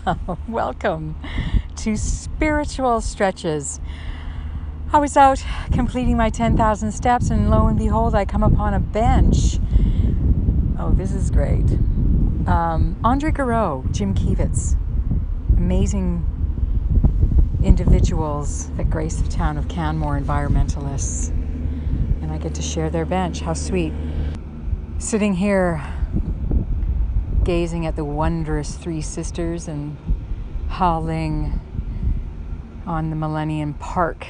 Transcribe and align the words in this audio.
Welcome 0.48 1.16
to 1.76 1.96
Spiritual 1.96 3.00
Stretches. 3.00 3.80
I 4.92 4.98
was 4.98 5.16
out 5.16 5.44
completing 5.72 6.16
my 6.16 6.30
10,000 6.30 6.92
steps, 6.92 7.30
and 7.30 7.50
lo 7.50 7.66
and 7.66 7.78
behold, 7.78 8.14
I 8.14 8.24
come 8.24 8.42
upon 8.42 8.74
a 8.74 8.80
bench. 8.80 9.58
Oh, 10.78 10.92
this 10.92 11.12
is 11.12 11.30
great. 11.30 11.70
Um, 12.46 12.96
Andre 13.04 13.30
Garreau, 13.30 13.90
Jim 13.92 14.14
Kivitz, 14.14 14.76
amazing 15.56 16.26
individuals 17.62 18.70
that 18.70 18.90
grace 18.90 19.16
the 19.16 19.28
town 19.28 19.56
of 19.56 19.68
Canmore, 19.68 20.18
environmentalists. 20.18 21.28
And 22.22 22.32
I 22.32 22.38
get 22.38 22.54
to 22.54 22.62
share 22.62 22.90
their 22.90 23.06
bench. 23.06 23.40
How 23.40 23.52
sweet. 23.52 23.92
Sitting 24.98 25.34
here, 25.34 25.82
gazing 27.44 27.86
at 27.86 27.96
the 27.96 28.04
wondrous 28.04 28.76
Three 28.76 29.00
Sisters 29.00 29.66
and 29.66 29.96
howling 30.68 31.60
on 32.86 33.10
the 33.10 33.16
Millennium 33.16 33.74
Park 33.74 34.26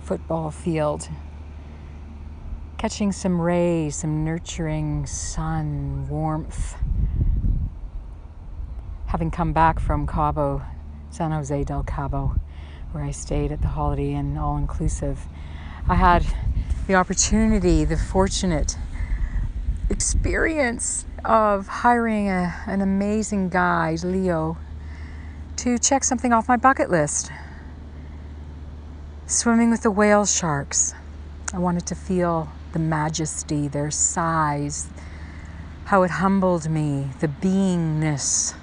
football 0.00 0.50
field, 0.50 1.08
catching 2.78 3.12
some 3.12 3.40
rays, 3.40 3.96
some 3.96 4.24
nurturing 4.24 5.04
sun, 5.04 6.08
warmth. 6.08 6.76
Having 9.06 9.30
come 9.30 9.52
back 9.52 9.78
from 9.78 10.06
Cabo, 10.06 10.62
San 11.10 11.30
Jose 11.30 11.64
del 11.64 11.82
Cabo, 11.82 12.36
where 12.92 13.04
I 13.04 13.10
stayed 13.10 13.52
at 13.52 13.60
the 13.60 13.68
Holiday 13.68 14.14
Inn 14.14 14.38
all 14.38 14.56
inclusive, 14.56 15.26
I 15.86 15.96
had 15.96 16.24
the 16.86 16.94
opportunity, 16.94 17.84
the 17.84 17.98
fortunate 17.98 18.78
experience 19.92 21.04
of 21.22 21.68
hiring 21.68 22.28
a, 22.28 22.54
an 22.66 22.80
amazing 22.80 23.50
guide, 23.50 24.02
Leo, 24.02 24.56
to 25.56 25.78
check 25.78 26.02
something 26.02 26.32
off 26.32 26.48
my 26.48 26.56
bucket 26.56 26.90
list. 26.90 27.30
Swimming 29.26 29.70
with 29.70 29.82
the 29.82 29.90
whale 29.90 30.24
sharks. 30.24 30.94
I 31.52 31.58
wanted 31.58 31.84
to 31.86 31.94
feel 31.94 32.50
the 32.72 32.78
majesty, 32.78 33.68
their 33.68 33.90
size, 33.90 34.88
how 35.84 36.02
it 36.02 36.10
humbled 36.10 36.70
me, 36.70 37.10
the 37.20 37.28
beingness 37.28 38.54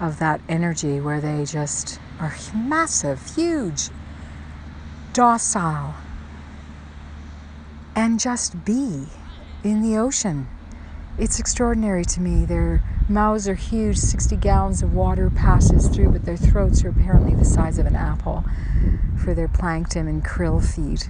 of 0.00 0.18
that 0.18 0.40
energy 0.48 1.00
where 1.00 1.20
they 1.20 1.44
just 1.44 2.00
are 2.18 2.34
massive, 2.54 3.36
huge, 3.36 3.90
docile, 5.12 5.94
and 7.94 8.18
just 8.18 8.64
be 8.64 9.08
in 9.70 9.82
the 9.82 9.96
ocean. 9.96 10.48
It's 11.18 11.38
extraordinary 11.38 12.04
to 12.04 12.20
me. 12.20 12.44
Their 12.44 12.82
mouths 13.08 13.48
are 13.48 13.54
huge, 13.54 13.96
60 13.96 14.36
gallons 14.36 14.82
of 14.82 14.94
water 14.94 15.30
passes 15.30 15.88
through, 15.88 16.10
but 16.10 16.24
their 16.24 16.36
throats 16.36 16.84
are 16.84 16.90
apparently 16.90 17.34
the 17.34 17.44
size 17.44 17.78
of 17.78 17.86
an 17.86 17.96
apple 17.96 18.44
for 19.22 19.34
their 19.34 19.48
plankton 19.48 20.06
and 20.08 20.24
krill 20.24 20.62
feed. 20.62 21.04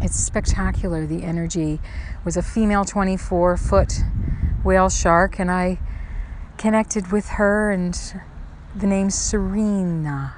It's 0.00 0.16
spectacular. 0.16 1.06
The 1.06 1.22
energy 1.22 1.80
was 2.24 2.36
a 2.36 2.42
female 2.42 2.84
24 2.84 3.56
foot 3.56 4.00
whale 4.64 4.88
shark, 4.88 5.38
and 5.38 5.50
I 5.50 5.78
connected 6.58 7.12
with 7.12 7.28
her, 7.30 7.70
and 7.70 7.94
the 8.74 8.86
name 8.86 9.10
Serena 9.10 10.34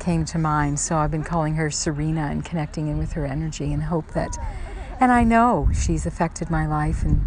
came 0.00 0.24
to 0.24 0.38
mind. 0.38 0.80
So 0.80 0.96
I've 0.96 1.10
been 1.10 1.24
calling 1.24 1.54
her 1.54 1.70
Serena 1.70 2.22
and 2.22 2.44
connecting 2.44 2.88
in 2.88 2.98
with 2.98 3.12
her 3.12 3.26
energy 3.26 3.72
and 3.72 3.84
hope 3.84 4.12
that, 4.12 4.36
and 5.00 5.10
I 5.10 5.24
know 5.24 5.68
she's 5.72 6.04
affected 6.04 6.50
my 6.50 6.66
life 6.66 7.02
and 7.02 7.24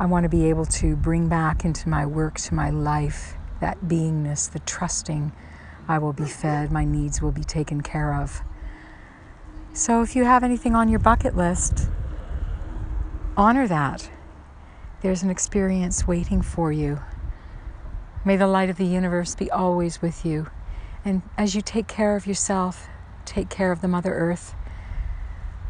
I 0.00 0.06
want 0.06 0.24
to 0.24 0.28
be 0.28 0.50
able 0.50 0.66
to 0.66 0.96
bring 0.96 1.28
back 1.28 1.64
into 1.64 1.88
my 1.88 2.04
work, 2.04 2.38
to 2.40 2.54
my 2.54 2.70
life, 2.70 3.34
that 3.60 3.82
beingness, 3.82 4.50
the 4.50 4.58
trusting 4.58 5.32
I 5.86 5.98
will 5.98 6.12
be 6.12 6.24
fed, 6.24 6.72
my 6.72 6.84
needs 6.84 7.22
will 7.22 7.30
be 7.30 7.44
taken 7.44 7.82
care 7.82 8.14
of. 8.14 8.42
So 9.72 10.02
if 10.02 10.16
you 10.16 10.24
have 10.24 10.42
anything 10.42 10.74
on 10.74 10.88
your 10.88 10.98
bucket 10.98 11.36
list, 11.36 11.88
honor 13.36 13.68
that. 13.68 14.10
There's 15.02 15.22
an 15.22 15.30
experience 15.30 16.06
waiting 16.06 16.42
for 16.42 16.72
you. 16.72 17.00
May 18.24 18.36
the 18.36 18.46
light 18.46 18.68
of 18.68 18.76
the 18.76 18.86
universe 18.86 19.34
be 19.34 19.50
always 19.50 20.02
with 20.02 20.26
you. 20.26 20.48
And 21.04 21.22
as 21.38 21.54
you 21.54 21.62
take 21.62 21.86
care 21.86 22.16
of 22.16 22.26
yourself, 22.26 22.88
take 23.24 23.48
care 23.48 23.70
of 23.70 23.80
the 23.80 23.88
Mother 23.88 24.12
Earth, 24.12 24.54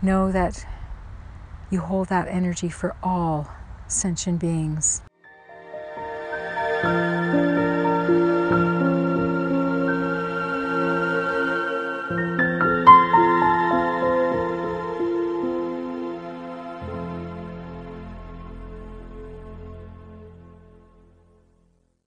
know 0.03 0.33
that 0.33 0.67
you 1.71 1.81
hold 1.81 2.09
that 2.09 2.29
energy 2.29 2.69
for 2.69 2.97
all 3.03 3.49
sentient 3.87 4.41
beings. 4.41 5.03